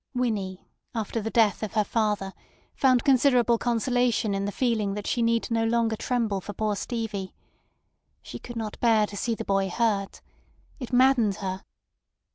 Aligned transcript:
Winnie 0.15 0.65
after 0.95 1.21
the 1.21 1.29
death 1.29 1.61
of 1.61 1.73
her 1.73 1.83
father 1.83 2.33
found 2.73 3.03
considerable 3.03 3.59
consolation 3.59 4.33
in 4.33 4.45
the 4.45 4.51
feeling 4.51 4.95
that 4.95 5.05
she 5.05 5.21
need 5.21 5.51
no 5.51 5.63
longer 5.63 5.95
tremble 5.95 6.41
for 6.41 6.53
poor 6.53 6.75
Stevie. 6.75 7.35
She 8.23 8.39
could 8.39 8.55
not 8.55 8.79
bear 8.79 9.05
to 9.05 9.15
see 9.15 9.35
the 9.35 9.45
boy 9.45 9.69
hurt. 9.69 10.21
It 10.79 10.91
maddened 10.91 11.35
her. 11.35 11.61